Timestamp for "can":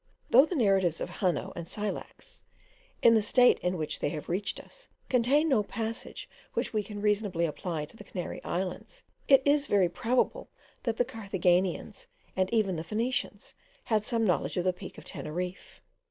6.81-7.03